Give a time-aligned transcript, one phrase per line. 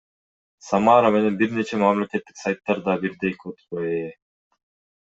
[0.69, 4.13] Самара менен бир нече мамлекеттик сайттар бирдей кодго ээ.